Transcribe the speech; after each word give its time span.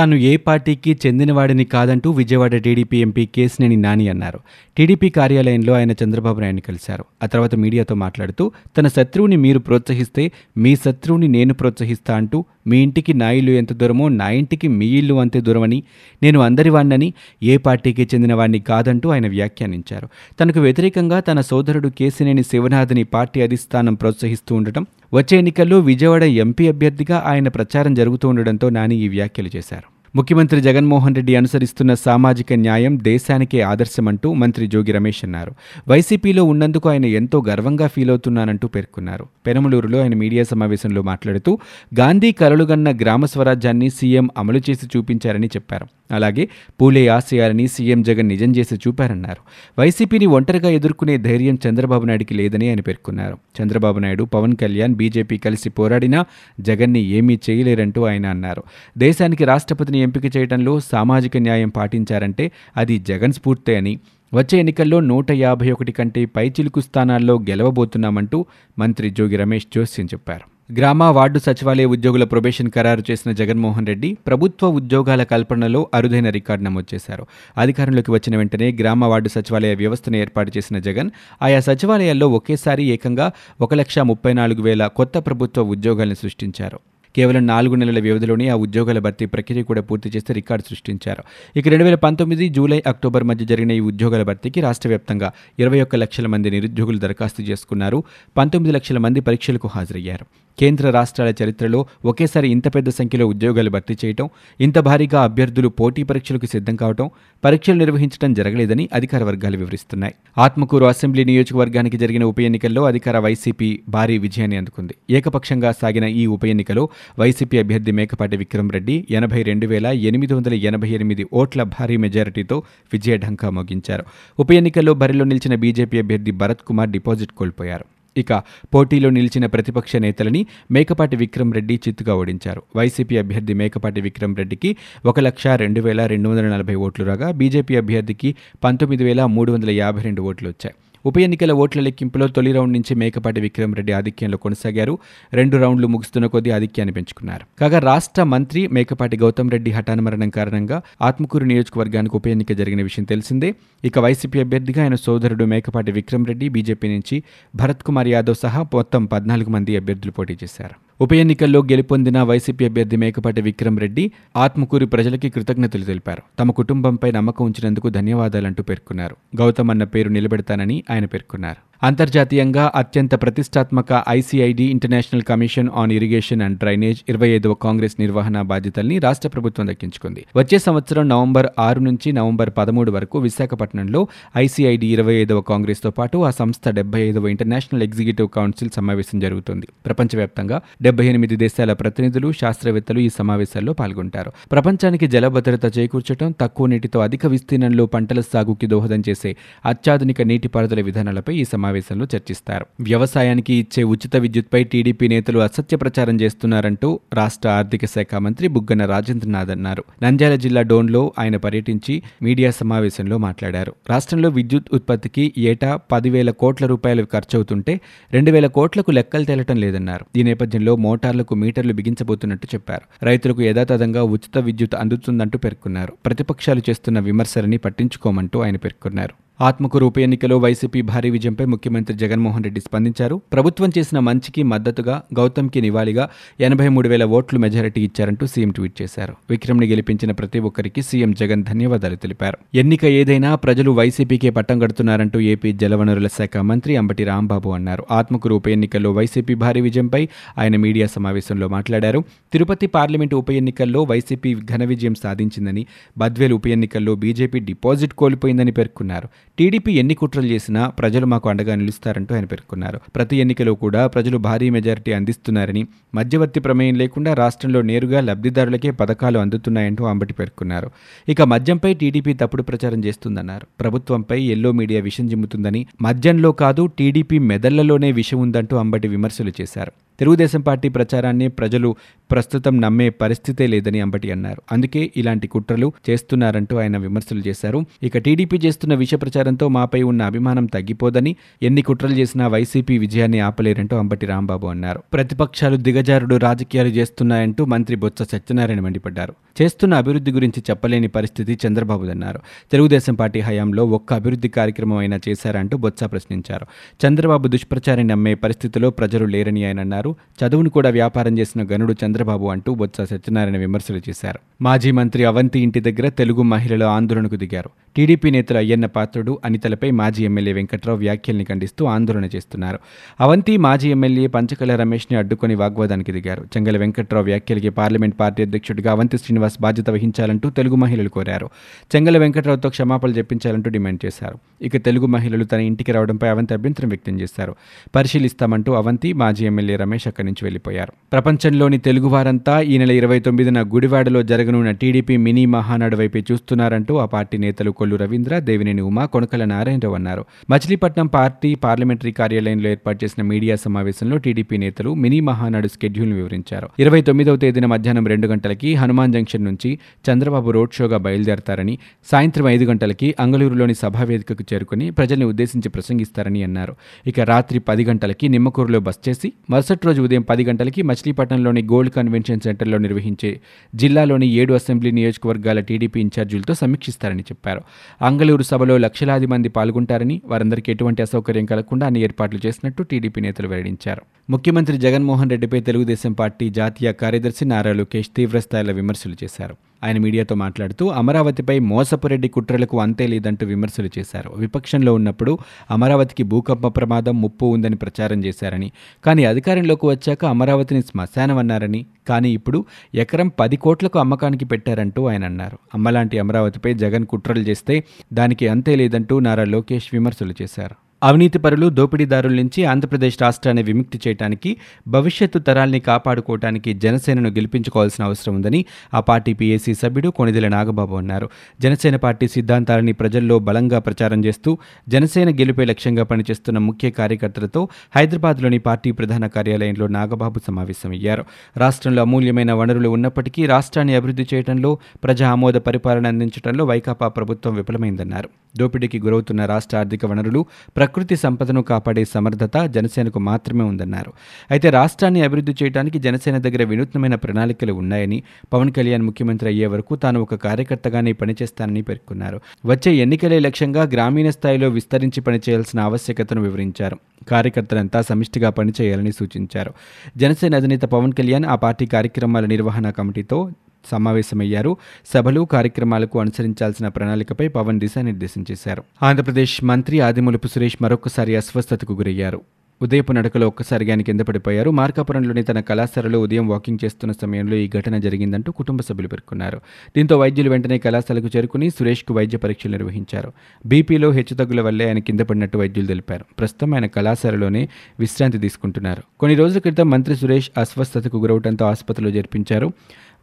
తాను 0.00 0.14
ఏ 0.14 0.36
పార్టీకి 0.36 0.98
చెందినవాడిని 1.06 1.64
కాదంటూ 1.64 2.10
విజయవాడ 2.10 2.56
టీడీపీ 2.56 3.00
ఎంపీ 3.00 3.26
కేసినేని 3.26 3.76
నాని 3.76 4.08
అన్నారు. 4.08 4.40
టీడీపీ 4.76 5.08
కార్యాలయంలో 5.08 5.72
ఆయన 5.72 5.90
చంద్రబాబు 5.90 6.40
నాయుడిని 6.40 6.60
కలిశారు. 6.60 7.04
ఆ 7.22 7.26
తర్వాత 7.26 7.54
మీడియాతో 7.54 7.94
మాట్లాడుతూ 7.94 8.52
తన 8.78 8.88
శత్రువుని 8.88 9.36
మీరు 9.36 9.58
ప్రోత్సహిస్తే 9.58 10.32
మీ 10.56 10.76
శత్రువుని 10.76 11.28
నేను 11.28 11.54
ప్రోత్సహిస్తా 11.54 12.16
అంటూ 12.16 12.44
మీ 12.66 12.82
ఇంటికి 12.82 13.14
నా 13.14 13.30
ఇల్లు 13.30 13.50
ఎంత 13.50 13.72
దూరమో 13.72 14.08
నా 14.08 14.30
ఇంటికి 14.30 14.68
మీ 14.68 14.86
ఇల్లు 14.86 15.14
అంతే 15.14 15.40
దూరమని 15.40 15.82
నేను 16.22 16.40
అందరివాణ్ణని 16.40 17.12
ఏ 17.42 17.56
పార్టీకి 17.56 18.08
చెందిన 18.14 18.56
కాదంటూ 18.56 19.08
ఆయన 19.08 19.28
వ్యాఖ్యానించారు. 19.28 20.08
తనకు 20.40 20.60
వ్యతిరేకంగా 20.60 21.20
తన 21.20 21.40
సోదరుడు 21.40 21.88
కేసినేని 21.88 22.42
శివనాథ్ని 22.42 23.04
పార్టీ 23.04 23.40
అధిష్టానం 23.40 23.94
ప్రోత్సహిస్తూ 23.94 24.54
ఉండటం 24.54 24.86
వచ్చే 25.14 25.38
ఎన్నికల్లో 25.38 25.80
విజయవాడ 25.80 26.22
ఎంపీ 26.22 26.68
అభ్యర్థిగా 26.68 27.22
ఆయన 27.26 27.48
ప్రచారం 27.48 27.94
జరుగుతూ 27.94 28.28
ఉండడంతో 28.28 28.68
నాని 28.70 28.96
ఈ 28.96 29.08
వ్యాఖ్యలు 29.08 29.50
చేశారు. 29.56 29.99
ముఖ్యమంత్రి 30.16 30.60
జగన్మోహన్ 30.60 31.14
రెడ్డి 31.14 31.36
అనుసరిస్తున్న 31.36 31.94
సామాజిక 31.94 32.52
న్యాయం 32.52 32.98
దేశానికే 33.02 33.60
ఆదర్శమంటూ 33.60 34.32
మంత్రి 34.32 34.66
జోగి 34.66 34.92
రమేష్ 34.92 35.20
అన్నారు. 35.24 35.52
వైసీపీలో 35.88 36.44
ఉన్నందుకు 36.44 36.88
ఆయన 36.88 37.04
ఎంతో 37.04 37.44
గర్వంగా 37.48 37.86
ఫీల్ 37.86 38.10
అవుతున్నానంటూ 38.10 38.68
పేర్కొన్నారు. 38.68 39.26
పెనమలూరులో 39.46 40.02
ఆయన 40.02 40.14
మీడియా 40.14 40.44
సమావేశంలో 40.44 41.02
మాట్లాడుతూ 41.02 41.58
గాంధీ 41.98 42.32
కలలుగన్న 42.32 42.96
గ్రామ 42.96 43.24
స్వరాజ్యాన్ని 43.24 43.90
సీఎం 43.90 44.28
అమలు 44.38 44.60
చేసి 44.70 44.86
చూపించారని 44.96 45.46
చెప్పారు. 45.46 45.86
అలాగే 46.10 46.48
పూలే 46.80 47.08
ఆశయాలని 47.08 47.68
సీఎం 47.68 48.02
జగన్ 48.02 48.28
నిజం 48.28 48.56
చేసి 48.56 48.74
చూపారన్నారు. 48.74 49.42
వైసీపీని 49.80 50.26
ఒంటరిగా 50.26 50.68
ఎదుర్కొనే 50.68 51.18
ధైర్యం 51.18 51.58
చంద్రబాబు 51.68 52.04
నాయుడికి 52.04 52.34
లేదని 52.34 52.68
ఆయన 52.68 52.80
పేర్కొన్నారు. 52.80 53.38
చంద్రబాబు 53.62 53.98
నాయుడు 53.98 54.24
పవన్ 54.24 54.56
కళ్యాణ్ 54.56 54.94
బీజేపీ 54.94 55.38
కలిసి 55.38 55.70
పోరాడినా 55.70 56.24
జగన్ని 56.60 57.04
ఏమీ 57.04 57.38
చేయలేరంటూ 57.50 58.04
ఆయన 58.04 58.26
అన్నారు. 58.26 58.62
దేశానికి 58.98 59.44
రాష్ట్రపతిని 59.44 59.99
ఎంపిక 60.00 60.36
చేయడంలో 60.36 60.80
సామాజిక 60.80 61.36
న్యాయం 61.36 61.68
పాటించారంటే 61.68 62.52
అది 62.76 62.98
జగన్ 62.98 63.32
స్ఫూర్తే 63.32 63.76
అని. 63.76 63.98
వచ్చే 64.34 64.58
ఎన్నికల్లో 64.58 65.00
నూట 65.00 65.30
యాభై 65.32 65.70
ఒకటి 65.70 65.92
కంటే 65.92 66.24
పైచిలుకు 66.24 66.80
స్థానాల్లో 66.80 67.34
గెలవబోతున్నామంటూ 67.34 68.46
మంత్రి 68.78 69.10
జోగి 69.10 69.36
రమేష్ 69.36 69.66
జోస్యం 69.74 70.06
చెప్పారు. 70.06 70.74
గ్రామ 70.74 71.02
వార్డు 71.02 71.38
సచివాలయ 71.38 71.84
ఉద్యోగుల 71.84 72.24
ప్రొబేషన్ 72.24 72.70
ఖరారు 72.70 73.02
చేసిన 73.10 73.32
జగన్మోహన్ 73.32 73.86
రెడ్డి 73.86 74.16
ప్రభుత్వ 74.26 74.68
ఉద్యోగాల 74.68 75.22
కల్పనలో 75.22 75.90
అరుదైన 75.94 76.30
రికార్డు 76.30 76.64
నమోదు 76.64 76.94
చేశారు. 76.94 77.26
అధికారంలోకి 77.58 78.10
వచ్చిన 78.10 78.36
వెంటనే 78.36 78.72
గ్రామ 78.72 79.04
వార్డు 79.04 79.28
సచివాలయ 79.28 79.74
వ్యవస్థను 79.74 80.16
ఏర్పాటు 80.16 80.52
చేసిన 80.56 80.78
జగన్ 80.78 81.10
ఆయా 81.42 81.60
సచివాలయాల్లో 81.60 82.28
ఒకేసారి 82.28 82.84
ఏకంగా 82.84 83.32
ఒక 83.60 83.74
లక్ష 83.74 83.98
ముప్పై 83.98 84.32
నాలుగు 84.32 84.62
వేల 84.62 84.86
కొత్త 84.86 85.18
ప్రభుత్వ 85.18 85.62
ఉద్యోగాలను 85.62 86.14
సృష్టించారు. 86.14 86.80
కేవలం 87.16 87.46
నాలుగు 87.46 87.74
నెలల 87.74 87.98
వ్యవధిలోనే 87.98 88.48
ఆ 88.48 88.54
ఉద్యోగాల 88.54 88.98
భర్తీ 88.98 89.26
ప్రక్రియ 89.26 89.62
కూడా 89.62 89.80
పూర్తి 89.80 90.08
చేస్తే 90.16 90.34
రికార్డు 90.34 90.64
సృష్టించారు. 90.68 91.22
ఇక 91.56 91.68
రెండు 91.68 91.84
వేల 91.84 91.94
పంతొమ్మిది 91.94 92.48
జూలై 92.48 92.82
అక్టోబర్ 92.86 93.24
మధ్య 93.24 93.44
జరిగిన 93.44 93.70
ఈ 93.70 93.80
ఉద్యోగాల 93.80 94.22
భర్తీకి 94.22 94.60
రాష్ట్ర 94.60 94.88
వ్యాప్తంగా 94.88 95.32
ఇరవై 95.58 95.80
ఒక్క 95.80 95.96
లక్షల 95.96 96.26
మంది 96.26 96.50
నిరుద్యోగులు 96.50 96.98
దరఖాస్తు 96.98 97.42
చేసుకున్నారు. 97.42 98.04
పంతొమ్మిది 98.36 98.74
లక్షల 98.74 98.98
మంది 98.98 99.20
పరీక్షలకు 99.20 99.68
హాజరయ్యారు. 99.68 100.26
కేంద్ర 100.60 100.90
రాష్ట్రాల 100.90 101.30
చరిత్రలో 101.42 101.86
ఒకేసారి 102.04 102.48
ఇంత 102.48 102.68
పెద్ద 102.74 102.88
సంఖ్యలో 102.88 103.26
ఉద్యోగాలు 103.26 103.70
భర్తీ 103.70 103.96
చేయటం 104.04 104.26
ఇంత 104.60 104.78
భారీగా 104.78 105.22
అభ్యర్థులు 105.22 105.68
పోటీ 105.68 106.02
పరీక్షలకు 106.02 106.46
సిద్ధం 106.46 106.76
కావటం 106.76 107.10
పరీక్షలు 107.44 107.74
నిర్వహించడం 107.74 108.34
జరగలేదని 108.34 108.88
అధికార 108.92 109.22
వర్గాలు 109.24 109.56
వివరిస్తున్నాయి. 109.56 110.14
ఆత్మకూరు 110.38 110.84
అసెంబ్లీ 110.84 111.24
నియోజకవర్గానికి 111.24 111.96
జరిగిన 111.96 112.24
ఉప 112.24 112.40
ఎన్నికల్లో 112.40 112.84
అధికార 112.84 113.18
వైసీపీ 113.18 113.80
భారీ 113.88 114.18
విజయాన్ని 114.18 114.56
అందుకుంది. 114.56 114.94
ఏకపక్షంగా 115.10 115.72
సాగిన 115.72 116.04
ఈ 116.04 116.26
ఉప 116.26 116.44
ఎన్నికలో 116.44 116.88
వైసీపీ 117.18 117.58
అభ్యర్థి 117.58 117.92
మేకపాటి 117.92 118.36
విక్రమ్ 118.36 118.70
రెడ్డి 118.70 119.06
ఎనభై 119.10 119.42
రెండు 119.42 119.66
వేల 119.66 119.86
ఎనిమిది 119.86 120.34
వందల 120.34 120.54
ఎనభై 120.54 120.88
ఎనిమిది 120.88 121.26
ఓట్ల 121.32 121.62
భారీ 121.62 121.96
మెజారిటీతో 121.96 122.62
విజయ 122.92 123.16
ఢంకా 123.16 123.50
మోగించారు. 123.50 124.04
ఉప 124.38 124.52
ఎన్నికల్లో 124.52 124.94
బరిలో 124.94 125.24
నిలిచిన 125.24 125.54
బీజేపీ 125.54 125.98
అభ్యర్థి 125.98 126.30
భరత్ 126.30 126.62
కుమార్ 126.66 126.90
డిపాజిట్ 126.90 127.32
కోల్పోయారు. 127.32 127.99
ఇక 128.16 128.42
పోటీలో 128.74 129.10
నిలిచిన 129.10 129.46
ప్రతిపక్ష 129.46 129.96
నేతలని 129.96 130.46
మేకపాటి 130.70 131.16
విక్రమ్ 131.16 131.54
రెడ్డి 131.54 131.80
చిత్తుగా 131.88 132.14
ఓడించారు. 132.14 132.62
వైసీపీ 132.76 133.18
అభ్యర్థి 133.18 133.54
మేకపాటి 133.54 134.00
విక్రమ్ 134.00 134.36
రెడ్డికి 134.36 134.76
ఒక 135.06 135.20
లక్ష 135.20 135.46
రెండు 135.46 135.80
వేల 135.80 136.06
రెండు 136.06 136.28
వందల 136.28 136.48
నలభై 136.48 136.74
ఓట్లు 136.74 137.04
రాగా 137.04 137.30
బీజేపీ 137.30 137.76
అభ్యర్థికి 137.76 138.34
పంతొమ్మిది 138.64 139.04
వేల 139.04 139.24
మూడు 139.24 139.52
వందల 139.52 139.70
యాభై 139.70 140.02
రెండు 140.02 140.22
ఓట్లు 140.22 140.48
వచ్చాయి. 140.48 140.74
ఉప 141.06 141.18
ఎన్నికల 141.18 141.52
ఓట్ల 141.52 141.80
లెక్కింపులో 141.80 142.26
తొలి 142.26 142.52
రౌండ్ 142.52 142.72
నుంచి 142.72 142.94
మేకపాటి 142.94 143.40
విక్రమరెడ్డి 143.40 143.92
ఆధిక్యంలో 143.92 144.36
కొనసాగారు. 144.36 144.98
రెండు 145.34 145.56
రౌండ్లు 145.56 145.86
ముగుస్తున్న 145.86 146.26
కొద్దీ 146.26 146.50
ఆధిక్యాన్ని 146.50 146.94
పెంచుకున్నారు. 146.94 147.46
కాగా 147.60 147.78
రాష్ట్ర 147.78 148.22
మంత్రి 148.22 148.66
మేకపాటి 148.66 149.16
గౌతమ్ 149.16 149.50
రెడ్డి 149.50 149.70
హఠానమరణం 149.70 150.30
కారణంగా 150.30 150.82
ఆత్మకూరు 151.02 151.44
నియోజకవర్గానికి 151.44 152.16
ఉప 152.16 152.28
ఎన్నిక 152.28 152.52
జరిగిన 152.52 152.82
విషయం 152.82 153.04
తెలిసిందే. 153.04 153.54
ఇక 153.84 153.98
వైసీపీ 153.98 154.40
అభ్యర్థిగా 154.40 154.82
ఆయన 154.82 154.94
సోదరుడు 154.94 155.44
మేకపాటి 155.44 155.92
విక్రమరెడ్డి 155.92 156.48
బీజేపీ 156.48 156.88
నుంచి 156.88 157.22
భరత్ 157.56 157.82
కుమార్ 157.82 158.08
యాదవ్ 158.08 158.34
సహా 158.34 158.62
మొత్తం 158.62 159.04
పద్నాలుగు 159.04 159.50
మంది 159.50 159.76
అభ్యర్థులు 159.76 160.12
పోటీ 160.12 160.36
చేశారు. 160.44 160.89
ఉప 161.00 161.12
ఎన్నికల్లో 161.12 161.60
గెలుపొందిన 161.62 162.22
వైసీపీ 162.22 162.64
అభ్యర్థి 162.64 162.96
మేకపాటి 162.96 163.40
విక్రమ్ 163.40 163.80
రెడ్డి 163.80 164.12
ఆత్మకూరి 164.36 164.86
ప్రజలకి 164.86 165.30
కృతజ్ఞతలు 165.30 165.84
తెలిపారు. 165.84 166.22
తమ 166.38 166.50
కుటుంబంపై 166.50 167.10
నమ్మకం 167.10 167.44
ఉంచినందుకు 167.44 167.88
ధన్యవాదాలంటూ 167.88 168.62
పేర్కొన్నారు. 168.62 169.16
గౌతమ్ 169.36 169.70
అన్న 169.70 169.84
పేరు 169.84 170.08
నిలబెడతానని 170.08 170.84
ఆయన 170.90 171.04
పేర్కొన్నారు. 171.04 171.69
అంతర్జాతీయంగా 171.82 172.72
అత్యంత 172.74 173.14
ప్రతిష్టాత్మక 173.22 174.04
ICID 174.08 174.64
international 174.64 175.22
commission 175.22 175.68
on 175.76 175.92
irrigation 175.92 176.42
and 176.42 176.58
drainage 176.58 176.98
ఇరవై 177.08 177.28
ఐదవ 177.28 177.54
కాంగ్రెస్ 177.54 177.96
నిర్వహణ 178.00 178.42
బాధ్యతల్ని 178.42 178.98
రాష్ట్ర 178.98 179.28
ప్రభుత్వం 179.28 179.66
దక్కించుకుంది. 179.68 180.26
వచ్చే 180.36 180.58
సంవత్సరం 180.58 181.08
నవంబర్ 181.08 181.46
ఆరు 181.58 181.80
నుంచి 181.80 182.12
నవంబర్ 182.12 182.50
పదమూడు 182.58 182.90
వరకు 182.90 183.18
విశాఖపట్నంలో 183.18 184.08
ఐసీఐడి 184.36 184.86
ఇరవై 184.86 185.14
ఐదవ 185.14 185.40
కాంగ్రెస్తో 185.40 185.90
పాటు 185.90 186.18
ఆ 186.18 186.30
సంస్థ 186.30 186.68
డెబ్బై 186.68 187.00
ఐదవ 187.00 187.28
ఇంటర్నేషనల్ 187.28 187.82
ఎగ్జిక్యూటివ్ 187.82 188.28
కౌన్సిల్ 188.28 188.70
సమావేశం 188.76 189.18
జరుగుతుంది. 189.18 189.68
ప్రపంచవ్యాప్తంగా 189.86 190.60
డెబ్బై 190.82 191.06
ఎనిమిది 191.06 191.36
దేశాల 191.36 191.72
ప్రతినిధులు 191.72 192.32
శాస్త్రవేత్తలు 192.32 192.98
ఈ 192.98 193.08
సమావేశాల్లో 193.08 193.72
పాల్గొంటారు. 193.72 194.32
ప్రపంచానికి 194.52 195.06
జల 195.06 195.28
భద్రత 195.28 195.78
చేకూర్చడం 195.78 196.34
తక్కువ 196.40 196.66
నీటితో 196.66 197.00
అధిక 197.00 197.26
విస్తీర్ణంలో 197.26 197.86
పంటల 197.86 198.20
సాగుకి 198.20 198.66
దోహదం 198.66 199.02
చేసే 199.08 199.36
అత్యాధునిక 199.66 200.22
నీటిపారుదల 200.22 200.80
విధానాలపై 200.80 201.36
ఈ 201.36 201.44
సమావేశంలో 201.70 202.06
చర్చిస్తారు. 202.16 202.66
వ్యవసాయానికి 202.80 203.54
ఇచ్చే 203.54 203.82
ఉచిత 203.82 204.16
విద్యుత్పై 204.16 204.64
టీడీపీ 204.64 205.08
నేతలు 205.08 205.38
అసత్య 205.38 205.76
ప్రచారం 205.76 206.20
చేస్తున్నారంటూ 206.20 207.00
రాష్ట్ర 207.14 207.48
ఆర్థిక 207.48 207.84
శాఖ 207.84 208.14
మంత్రి 208.14 208.48
బుగ్గన 208.48 208.84
రాజేంద్రనాథ్ 208.84 209.50
అన్నారు. 209.50 209.84
నంద్యాల 210.02 210.34
జిల్లా 210.34 210.62
డోన్లో 210.62 211.12
ఆయన 211.18 211.36
పర్యటించి 211.36 212.02
మీడియా 212.22 212.50
సమావేశంలో 212.50 213.18
మాట్లాడారు. 213.18 213.74
రాష్ట్రంలో 213.90 214.28
విద్యుత్ 214.28 214.64
ఉత్పత్తికి 214.72 215.32
ఏటా 215.38 215.76
పదివేల 215.92 216.30
కోట్ల 216.30 216.66
రూపాయలు 216.66 217.06
ఖర్చవుతుంటే 217.12 217.80
రెండు 218.12 218.30
వేల 218.30 218.46
కోట్లకు 218.46 218.90
లెక్కలు 218.90 219.24
తేలటం 219.24 219.56
లేదన్నారు. 219.56 220.06
ఈ 220.18 220.22
నేపథ్యంలో 220.22 220.76
మోటార్లకు 220.76 221.34
మీటర్లు 221.34 221.72
బిగించబోతున్నట్టు 221.72 222.48
చెప్పారు. 222.54 223.04
రైతులకు 223.04 223.42
యథాతథంగా 223.42 224.02
ఉచిత 224.02 224.38
విద్యుత్ 224.38 224.74
అందుతుందంటూ 224.74 225.38
పేర్కొన్నారు. 225.38 225.92
ప్రతిపక్షాలు 226.06 226.62
చేస్తున్న 226.70 227.00
విమర్శలని 227.00 227.56
పట్టించుకోమంటూ 227.56 228.40
ఆయన 228.40 228.56
పేర్కొన్నారు. 228.56 229.29
ఆత్మకూరు 229.42 229.86
ఉప 229.86 229.98
ఎన్నికలో 229.98 230.38
వైసీపీ 230.38 230.82
భారీ 230.82 231.10
విజయంపై 231.10 231.44
ముఖ్యమంత్రి 231.44 231.96
జగన్మోహన్ 231.96 232.44
రెడ్డి 232.44 232.60
స్పందించారు. 232.60 233.20
ప్రభుత్వం 233.32 233.70
చేసిన 233.78 233.98
మంచికి 233.98 234.42
మద్దతుగా 234.42 235.02
గౌతమ్కి 235.18 235.60
నివాళిగా 235.60 236.08
ఎనభై 236.40 236.68
మూడు 236.68 236.88
వేల 236.88 237.04
ఓట్లు 237.04 237.38
మెజారిటీ 237.38 237.84
ఇచ్చారంటూ 237.84 238.26
సీఎం 238.26 238.50
ట్వీట్ 238.50 238.82
చేశారు. 238.82 239.14
విక్రమ్ని 239.30 239.66
గెలిపించిన 239.66 240.12
ప్రతి 240.12 240.38
ఒక్కరికి 240.38 240.82
సీఎం 240.82 241.12
జగన్ 241.12 241.44
ధన్యవాదాలు 241.44 241.96
తెలిపారు. 241.96 242.38
ఎన్నిక 242.54 242.84
ఏదైనా 242.84 243.34
ప్రజలు 243.34 243.70
వైసీపీకే 243.70 244.30
పట్టం 244.30 244.58
కడుతున్నారంటూ 244.58 245.20
ఏపీ 245.20 245.52
జలవనరుల 245.52 246.06
శాఖ 246.06 246.36
మంత్రి 246.36 246.76
అంబటి 246.76 247.04
రాంబాబు 247.04 247.50
అన్నారు. 247.50 247.86
ఆత్మకూరు 247.90 248.34
ఉప 248.34 248.48
ఎన్నికల్లో 248.48 248.92
వైసీపీ 248.92 249.34
భారీ 249.34 249.60
విజయంపై 249.60 250.08
ఆయన 250.38 250.56
మీడియా 250.56 250.86
సమావేశంలో 250.86 251.48
మాట్లాడారు. 251.48 252.04
తిరుపతి 252.32 252.66
పార్లమెంటు 252.66 253.16
ఉప 253.16 253.30
ఎన్నికల్లో 253.30 253.82
వైసీపీ 253.82 254.34
ఘన 254.34 254.64
విజయం 254.64 254.94
సాధించిందని 254.94 255.66
బద్వేలు 255.98 256.34
ఉప 256.34 256.46
ఎన్నికల్లో 256.48 256.94
బీజేపీ 256.94 257.38
డిపాజిట్ 257.38 257.92
కోల్పోయిందని 257.92 258.52
పేర్కొన్నారు. 258.52 259.08
టీడీపీ 259.38 259.72
ఎన్ని 259.72 259.94
కుట్రలు 259.94 260.26
చేసినా 260.26 260.68
ప్రజలు 260.68 261.06
మాకు 261.06 261.28
అండగా 261.28 261.54
నిలుస్తారంటూ 261.54 262.14
ఆయన 262.14 262.24
పేర్కొన్నారు. 262.24 262.80
ప్రతి 262.94 263.16
ఎన్నికలో 263.16 263.54
కూడా 263.54 263.86
ప్రజలు 263.86 264.18
భారీ 264.18 264.50
మెజారిటీ 264.50 264.92
అందిస్తున్నారని 264.92 265.66
మధ్యవర్తి 265.94 266.40
ప్రమేయం 266.40 266.74
లేకుండా 266.74 267.14
రాష్ట్రంలో 267.14 267.62
నేరుగా 267.62 268.00
లబ్ధిదారులకే 268.00 268.70
పథకాలు 268.70 269.18
అందుతున్నాయంటూ 269.18 269.84
అంబటి 269.84 270.12
పేర్కొన్నారు. 270.12 270.70
ఇక 271.08 271.22
మద్యంపై 271.22 271.74
టీడీపీ 271.74 272.14
తప్పుడు 272.14 272.42
ప్రచారం 272.42 272.84
చేస్తుందన్నారు. 272.84 273.46
ప్రభుత్వంపై 273.60 274.22
ఎల్లో 274.22 274.52
మీడియా 274.52 274.80
విషం 274.82 275.06
జిమ్ముతుందని 275.06 275.66
మద్యంలో 275.82 276.32
కాదు 276.32 276.66
టీడీపీ 276.66 277.18
మెదళ్ళలోనే 277.18 277.92
విషం 277.92 278.18
ఉందంటూ 278.18 278.56
అంబటి 278.56 278.88
విమర్శలు 278.88 279.32
చేశారు. 279.40 279.72
తెలుగుదేశం 279.98 280.40
పార్టీ 280.40 280.68
ప్రచారాన్ని 280.68 281.28
ప్రజలు 281.28 281.76
ప్రస్తుతం 282.10 282.60
నమ్మే 282.60 282.90
పరిస్థితే 282.90 283.46
లేదని 283.46 283.80
అంబటి 283.80 284.10
అన్నారు. 284.10 284.42
అందుకే 284.52 284.92
ఇలాంటి 284.96 285.28
కుట్రలు 285.28 285.72
చేస్తున్నారంటూ 285.90 286.56
ఆయన 286.56 286.76
విమర్శలు 286.76 287.20
చేశారు. 287.20 287.66
ఇక 287.82 287.98
టీడీపీ 287.98 288.36
చేస్తున్న 288.36 288.74
విష 288.74 288.94
ప్రచారంతో 289.20 289.48
మాపై 289.48 289.82
ఉన్న 289.82 290.02
అభిమానం 290.02 290.46
తగ్గిపోదని 290.46 291.16
ఎన్ని 291.42 291.62
కుట్రలు 291.62 291.92
చేసినా 291.92 292.26
వైసీపీ 292.26 292.78
విజయాన్ని 292.78 293.20
ఆపలేరంటూ 293.20 293.76
అంబటి 293.76 294.06
రాంబాబు 294.06 294.46
అన్నారు. 294.46 294.82
ప్రతిపక్షాలు 294.92 295.56
దిగజారుడు 295.56 296.16
రాజకీయాలు 296.16 296.68
చేస్తున్నాయంటూ 296.68 297.44
మంత్రి 297.44 297.76
బొత్స 297.76 298.02
సత్యనారాయణ 298.02 298.60
మండిపడ్డారు. 298.60 299.14
చేస్తున్న 299.42 299.74
అభివృద్ధి 299.74 300.10
గురించి 300.10 300.42
చెప్పలేని 300.50 300.88
పరిస్థితి 300.88 301.38
చంద్రబాబుదన్నారు. 301.46 302.20
తెలుగుదేశం 302.52 302.94
పార్టీ 302.94 303.20
హయాంలో 303.20 303.66
ఒక్క 303.66 303.94
అభివృద్ధి 303.94 304.28
కార్యక్రమం 304.28 304.76
అయినా 304.76 305.00
చేశారంటూ 305.08 305.56
బొత్స 305.56 305.84
ప్రశ్నించారు. 305.84 306.46
చంద్రబాబు 306.86 307.28
దుష్ప్రచారం 307.28 307.88
నమ్మే 307.88 308.14
పరిస్థితిలో 308.14 308.70
ప్రజలు 308.70 309.04
లేరని 309.04 309.44
ఆయన 309.44 309.60
అన్నారు. 309.60 309.96
చదువును 310.20 310.50
కూడా 310.50 310.70
వ్యాపారం 310.70 311.18
చేసిన 311.18 311.46
గనుడు 311.52 311.74
చంద్రబాబు 311.84 312.26
అంటూ 312.26 312.54
బొత్స 312.54 312.80
సత్యనారాయణ 312.90 313.36
విమర్శలు 313.36 313.80
చేశారు. 313.88 314.18
మాజీ 314.42 314.70
మంత్రి 314.70 315.04
అవంతి 315.04 315.40
ఇంటి 315.40 315.60
దగ్గర 315.60 315.88
తెలుగు 315.88 316.22
మహిళలు 316.22 316.64
ఆందోళనకు 316.64 317.16
దిగారు. 317.16 317.50
టీడీపీ 317.76 318.10
నేతలు 318.10 318.38
అయ్యన్న 318.38 318.66
పాత్రుడు 318.66 319.09
అనితలపై 319.24 319.70
మాజీ 319.70 320.04
ఎమ్మెల్యే 320.04 320.32
వెంకట్రావు 320.32 320.78
వ్యాఖ్యల్ని 320.78 321.24
ఖండిస్తూ 321.24 321.64
ఆందోళన 321.64 322.04
చేస్తున్నారు. 322.04 322.58
అవంతి 323.00 323.36
మాజీ 323.36 323.70
ఎమ్మెల్యే 323.70 324.06
పంచకల 324.06 324.56
రమేష్ని 324.56 324.98
అడ్డుకొని 324.98 325.34
వాగ్వాదానికి 325.34 325.92
దిగారు. 325.92 326.22
చెంగల 326.22 326.56
వెంకట్రావు 326.56 327.04
వ్యాఖ్యలకి 327.04 327.48
పార్లమెంట్ 327.48 328.00
పార్టీ 328.00 328.22
అధ్యక్షుడిగా 328.22 328.72
అవంతి 328.72 328.98
శ్రీనివాస్ 328.98 329.38
బాధ్యత 329.40 329.70
వహించాలంటూ 329.70 330.30
తెలుగు 330.30 330.54
మహిళలు 330.54 330.88
కోరారు. 330.88 331.30
చెంగల 331.76 331.98
వెంకట్రావుతో 331.98 332.48
క్షమాపణలు 332.48 332.94
చెప్పించాలంటూ 332.98 333.50
డిమాండ్ 333.50 333.86
చేశారు. 333.86 334.18
ఇక 334.42 334.56
తెలుగు 334.56 334.86
మహిళలు 334.86 335.24
తన 335.24 335.40
ఇంటికి 335.40 335.72
రావడంపై 335.72 336.08
అవంతి 336.08 336.34
అభ్యంతరం 336.34 336.68
వ్యక్తం 336.68 337.00
చేశారు. 337.00 337.34
పరిశీలిస్తామంటూ 337.74 338.52
అవంతి 338.52 338.92
మాజీ 338.92 339.26
ఎమ్మెల్యే 339.26 339.56
రమేష్ 339.56 339.88
అక్కడి 339.88 340.06
నుంచి 340.06 340.24
వెళ్ళిపోయారు 340.24 340.72
ప్రపంచంలోని 340.92 341.58
తెలుగువారంతా 341.58 342.40
ఈ 342.40 342.58
నెల 342.58 342.70
ఇరవై 342.70 343.00
తొమ్మిదిన 343.00 343.42
గుడివాడలో 343.42 344.02
జరగనున్న 344.02 344.50
టీడీపీ 344.50 344.96
మినీ 344.96 345.26
మహానాడు 345.26 345.76
వైపే 345.76 346.04
చూస్తున్నారంటూ 346.12 346.76
ఆ 346.76 346.84
పార్టీ 346.84 347.18
నేతలు 347.18 347.50
కొల్లు 347.50 347.76
రవీంద్ర 347.76 348.18
దేవినేని 348.18 348.62
ఉమా 348.62 348.86
కొనకల 349.00 349.24
నారాయణరావు 349.24 349.74
అన్నారు. 349.74 350.04
మచిలీపట్నం 350.30 350.86
పార్టీ 350.86 351.34
పార్లమెంటరీ 351.34 351.92
కార్యాలయంలో 351.92 352.48
ఏర్పాటు 352.50 352.84
చేసిన 352.84 353.04
మీడియా 353.04 353.36
సమావేశంలో 353.36 353.96
టీడీపీ 353.96 354.36
నేతలు 354.36 354.74
మినీ 354.74 355.00
మహానాడు 355.00 355.48
స్కెడ్యూల్ను 355.48 355.96
వివరించారు. 355.96 356.48
ఇరవై 356.58 356.82
తొమ్మిదవ 356.82 357.16
తేదీన 357.16 357.46
మధ్యాహ్నం 357.46 357.86
రెండు 357.86 358.06
గంటలకి 358.06 358.54
హనుమాన్ 358.54 358.92
జంక్షన్ 358.92 359.24
నుంచి 359.24 359.58
చంద్రబాబు 359.90 360.30
రోడ్ 360.30 360.52
షోగా 360.52 360.76
బయలుదేరతారని 360.76 361.58
సాయంత్రం 361.90 362.28
ఐదు 362.28 362.44
గంటలకి 362.44 362.94
అంగళూరులోని 363.00 363.54
సభావేదికకు 363.54 364.24
చేరుకుని 364.34 364.70
ప్రజల్ని 364.70 365.06
ఉద్దేశించి 365.06 365.48
ప్రసంగిస్తారని 365.48 366.22
అన్నారు. 366.22 366.56
ఇక 366.86 367.00
రాత్రి 367.00 367.38
పది 367.38 367.64
గంటలకి 367.64 368.08
నిమ్మకూరులో 368.08 368.60
బస్ 368.60 368.88
చేసి 368.88 369.12
మరుసటి 369.30 369.66
రోజు 369.66 369.82
ఉదయం 369.82 370.02
పది 370.02 370.24
గంటలకి 370.24 370.62
మచిలీపట్నంలోని 370.62 371.42
గోల్డ్ 371.42 371.72
కన్వెన్షన్ 371.72 372.20
సెంటర్లో 372.20 372.58
నిర్వహించే 372.58 373.20
జిల్లాలోని 373.54 374.06
ఏడు 374.06 374.34
అసెంబ్లీ 374.34 374.70
నియోజకవర్గాల 374.70 375.40
టీడీపీ 375.40 375.80
ఇన్ఛార్జీలతో 375.80 376.34
సమీక్షిస్తారని 376.34 377.02
చెప్పారు. 377.02 377.40
అంగళూరు 377.82 378.22
సభలో 378.22 378.58
లక్షల 378.58 378.89
వేలాది 378.90 379.06
మంది 379.06 379.28
పాల్గొంటారని 379.28 379.96
వారందరికీ 380.04 380.48
ఎటువంటి 380.52 380.80
అసౌకర్యం 380.82 381.24
కలగకుండా 381.24 381.64
అన్ని 381.66 381.80
ఏర్పాట్లు 381.80 382.20
చేసినట్టు 382.26 382.62
టీడీపీ 382.62 383.00
నేతలు 383.00 383.28
వెల్లడించారు. 383.28 383.82
ముఖ్యమంత్రి 384.10 384.56
జగన్మోహన్ 384.58 385.10
రెడ్డిపై 385.10 385.40
తెలుగుదేశం 385.40 385.92
పార్టీ 385.92 386.28
జాతీయ 386.38 386.72
కార్యదర్శి 386.72 387.24
నారా 387.24 387.52
లోకేష్ 387.52 387.90
తీవ్రస్థాయిలో 387.96 388.52
విమర్శలు 388.52 388.96
చేశారు. 389.04 389.36
ఆయన 389.64 389.78
మీడియాతో 389.78 390.14
మాట్లాడుతూ 390.14 390.68
అమరావతిపై 390.68 391.38
మోసపురెడ్డి 391.38 392.08
కుట్రలకు 392.08 392.60
అంతే 392.60 392.86
లేదంటూ 392.86 393.26
విమర్శలు 393.26 393.70
చేశారు. 393.78 394.12
విపక్షంలో 394.16 394.74
ఉన్నప్పుడు 394.74 395.18
అమరావతికి 395.50 396.02
భూకంప 396.02 396.46
ప్రమాదం 396.46 397.00
ముప్పు 397.00 397.26
ఉందని 397.26 397.56
ప్రచారం 397.56 398.04
చేశారని. 398.04 398.52
కానీ 398.84 399.04
అధికారంలోకి 399.04 399.66
వచ్చాక 399.66 400.04
అమరావతిని 400.04 400.62
శ్మశానం 400.62 401.18
అన్నారని 401.18 401.66
కానీ 401.88 402.10
ఇప్పుడు 402.10 402.44
ఎకరం 402.74 403.08
పది 403.20 403.36
కోట్లకు 403.36 403.78
అమ్మకానికి 403.78 404.24
పెట్టారంటూ 404.24 404.86
ఆయన 404.86 405.04
అన్నారు. 405.04 405.38
అమ్మలాంటి 405.54 405.98
అమరావతిపై 405.98 406.54
జగన్ 406.54 406.86
కుట్రలు 406.86 407.20
చేస్తే 407.20 407.64
దానికి 407.92 408.28
అంతే 408.28 408.56
లేదంటూ 408.56 409.00
నారా 409.00 409.24
లోకేష్ 409.24 409.68
విమర్శలు 409.72 410.14
చేశారు. 410.22 410.69
అవినీతి 410.82 411.18
పరులు 411.18 411.48
దోపిడీదారుల 411.48 412.12
నుంచి 412.12 412.44
ఆంధ్రప్రదేశ్ 412.44 413.02
రాష్ట్రాన్ని 413.02 413.42
విముక్తి 413.42 413.80
చేయడానికి 413.88 414.36
భవిష్యత్తు 414.68 415.18
తరాల్ని 415.18 415.60
కాపాడుకోవడానికి 415.60 416.52
జనసేనను 416.52 417.10
గెలిపించుకోవాల్సిన 417.10 417.84
అవసరం 417.84 418.14
ఉందని 418.14 418.44
ఆ 418.74 418.80
పార్టీ 418.80 419.12
పీఏసీ 419.12 419.54
సభ్యుడు 419.54 419.88
కొణిదెల 419.88 420.28
నాగబాబు 420.28 420.76
అన్నారు. 420.76 421.10
జనసేన 421.40 421.76
పార్టీ 421.76 422.08
సిద్ధాంతాలని 422.08 422.72
ప్రజల్లో 422.72 423.18
బలంగా 423.18 423.58
ప్రచారం 423.58 424.04
చేస్తూ 424.04 424.38
జనసేన 424.68 425.10
గెలుపే 425.10 425.44
లక్ష్యంగా 425.44 425.84
పనిచేస్తున్న 425.84 426.38
ముఖ్య 426.38 426.70
కార్యకర్తలతో 426.70 427.48
హైదరాబాద్లోని 427.76 428.38
పార్టీ 428.38 428.72
ప్రధాన 428.72 429.06
కార్యాలయంలో 429.06 429.66
నాగబాబు 429.66 430.20
సమావేశమయ్యారు. 430.26 431.04
రాష్ట్రంలో 431.36 431.82
అమూల్యమైన 431.82 432.32
వనరులు 432.32 432.68
ఉన్నప్పటికీ 432.68 433.26
రాష్ట్రాన్ని 433.26 433.74
అభివృద్ధి 433.74 434.06
చేయడంలో 434.14 434.58
ప్రజా 434.84 435.10
ఆమోద 435.10 435.34
పరిపాలన 435.34 435.86
అందించడంలో 435.86 436.44
వైకాపా 436.44 436.88
ప్రభుత్వం 436.88 437.34
విఫలమైందన్నారు. 437.34 438.08
దోపిడీకి 438.38 438.80
గురవుతున్న 438.80 439.24
రాష్ట్ర 439.24 439.56
ఆర్థిక 439.56 439.86
వనరులు 439.86 440.26
ప్రకృతి 440.70 440.96
సంపదను 440.96 441.42
కాపాడే 441.42 441.84
సమర్థత 441.84 442.46
జనసేనకు 442.46 442.98
మాత్రమే 442.98 443.44
ఉందన్నారు. 443.44 443.92
అయితే 444.30 444.50
రాష్ట్రాన్ని 444.50 445.02
అభివృద్ధి 445.02 445.34
చేయడానికి 445.42 445.78
జనసేన 445.78 446.18
దగ్గర 446.18 446.44
వినూత్నమైన 446.44 446.94
ప్రణాళికలు 446.94 447.52
ఉన్నాయని 447.52 448.02
పవన్ 448.32 448.52
కళ్యాణ్ 448.52 448.82
ముఖ్యమంత్రి 448.82 449.28
అయ్యే 449.30 449.46
వరకు 449.46 449.76
తాను 449.76 450.00
ఒక 450.00 450.14
కార్యకర్తగానే 450.14 450.92
పనిచేస్తానని 450.92 451.62
పేర్కొన్నారు. 451.62 452.20
వచ్చే 452.44 452.74
ఎన్నికలే 452.74 453.18
లక్ష్యంగా 453.18 453.62
గ్రామీణ 453.62 454.10
స్థాయిలో 454.10 454.48
విస్తరించి 454.48 455.00
పనిచేయాల్సిన 455.00 455.60
ఆవశ్యకతను 455.60 456.22
వివరించారు. 456.22 456.78
కార్యకర్తలంతా 457.08 457.82
సమిష్టిగా 457.82 458.30
పనిచేయాలని 458.30 458.92
సూచించారు. 458.92 459.52
జనసేన 459.96 460.36
అధినేత 460.36 460.62
పవన్ 460.62 460.92
కళ్యాణ్ 460.92 461.24
ఆ 461.24 461.34
పార్టీ 461.34 461.66
కార్యక్రమాల 461.66 462.26
నిర్వహణ 462.26 462.70
కమిటీతో 462.70 463.30
సమావేశమయ్యారు. 463.66 464.56
సభలు 464.86 465.20
కార్యక్రమాలకు 465.20 466.00
అనుసరించాల్సిన 466.00 466.68
ప్రణాళికపై 466.68 467.28
పవన్ 467.28 467.60
దిశానిర్దేశం 467.60 468.24
చేశారు. 468.30 468.64
ఆంధ్రప్రదేశ్ 468.82 469.44
మంత్రి 469.44 469.80
ఆదిమూలపు 469.80 470.26
సురేష్ 470.26 470.56
మరొకసారి 470.62 471.16
అస్వస్థతకు 471.16 471.72
గురయ్యారు. 471.72 472.20
ఉదయపు 472.62 472.92
నడకలో 472.92 473.26
ఒక్కసారిగా 473.26 473.70
ఆయన 473.72 473.80
కింద 473.80 474.00
పడిపోయారు. 474.00 474.50
మార్కాపురంలోని 474.50 475.22
తన 475.22 475.40
కళాశాలలో 475.40 476.00
ఉదయం 476.00 476.28
వాకింగ్ 476.28 476.58
చేస్తున్న 476.64 476.92
సమయంలో 476.92 477.36
ఈ 477.36 477.48
ఘటన 477.48 477.78
జరిగిందంటూ 477.78 478.32
కుటుంబ 478.32 478.60
సభ్యులు 478.60 478.88
పేర్కొన్నారు. 478.88 479.40
దీంతో 479.76 479.98
వైద్యులు 479.98 480.30
వెంటనే 480.30 480.58
కళాశాలకు 480.58 481.06
చేరుకుని 481.16 481.50
సురేష్కు 481.50 481.94
వైద్య 481.94 482.18
పరీక్షలు 482.18 482.52
నిర్వహించారు. 482.52 483.12
బీపీలో 483.46 483.90
హెచ్చుతగ్గుల 483.90 484.40
వల్లే 484.40 484.66
ఆయన 484.66 484.78
కింద 484.78 485.00
పడినట్టు 485.00 485.38
వైద్యులు 485.38 485.66
తెలిపారు. 485.66 486.04
ప్రస్తుతం 486.18 486.54
ఆయన 486.54 486.66
కళాశాలలోనే 486.66 487.48
విశ్రాంతి 487.78 488.18
తీసుకుంటున్నారు. 488.18 488.82
కొన్ని 489.00 489.16
రోజుల 489.16 489.38
క్రితం 489.38 489.70
మంత్రి 489.70 489.96
సురేష్ 489.96 490.30
అస్వస్థతకు 490.38 490.96
గురవడంతో 490.98 491.46
ఆసుపత్రిలో 491.46 491.90
జరిపించారు 491.90 492.52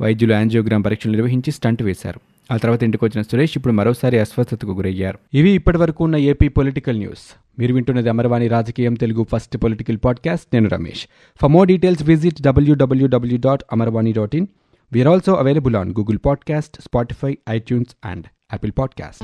వైద్యులు 0.01 0.33
యాంజియోగ్రామ్ 0.33 0.85
పరీక్షలు 0.85 1.11
నిర్వహించి 1.11 1.51
స్టంట్ 1.51 1.83
వేశారు. 1.83 2.19
ఆ 2.51 2.57
తర్వాత 2.57 2.83
ఇంటికి 2.83 3.05
వచ్చిన 3.05 3.21
సురేష్ 3.21 3.53
ఇప్పుడు 3.55 3.73
మరోసారి 3.73 4.19
అస్వస్థతకు 4.19 4.71
గురయ్యారు. 4.71 5.19
ఇవి 5.33 5.49
ఇప్పటివరకు 5.49 6.03
ఉన్న 6.03 6.15
ఏపీ 6.15 6.47
పొలిటికల్ 6.47 6.97
న్యూస్. 6.97 7.35
మీరు 7.59 7.73
వింటున్నది 7.73 8.09
అమర్వాణి 8.09 8.47
రాజకీయం 8.47 8.93
తెలుగు 8.93 9.25
ఫస్ట్ 9.31 9.57
పొలిటికల్ 9.57 9.97
పాడ్కాస్ట్. 10.05 10.47
నేను 10.53 10.69
Ramesh. 10.69 11.07
For 11.41 11.51
more 11.51 11.67
details 11.67 12.03
visit 12.03 12.41
WWW 12.41 13.37
dot 13.37 13.63
Amarvani 13.71 14.13
dot 14.13 14.35
in 14.35 14.47
we're 14.93 15.07
also 15.07 15.33
available 15.33 15.75
on 15.75 15.89
Google 15.89 16.17
podcast 16.25 16.81
Spotify 16.81 17.37
iTunes 17.49 17.95
and 18.05 18.25
Apple 18.53 18.71
podcast 18.77 19.23